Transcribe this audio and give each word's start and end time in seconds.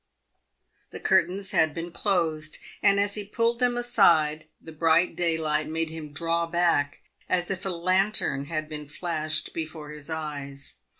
The 0.89 0.99
curtains 0.99 1.51
had 1.51 1.75
been 1.75 1.91
closed, 1.91 2.57
and 2.81 2.99
as 2.99 3.13
he 3.13 3.23
pulled 3.23 3.59
them 3.59 3.77
aside 3.77 4.45
the 4.59 4.71
bright 4.71 5.15
daylight 5.15 5.67
made 5.69 5.91
him 5.91 6.11
draw 6.11 6.47
back, 6.47 7.01
as 7.29 7.51
if 7.51 7.67
a 7.67 7.69
lantern 7.69 8.45
had 8.45 8.67
been 8.67 8.87
flashed 8.87 9.53
before 9.53 9.91
his 9.91 10.09
eyes. 10.09 10.77